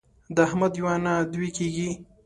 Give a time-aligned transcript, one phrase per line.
[0.35, 1.89] د احمد یوه نه دوې کېږي.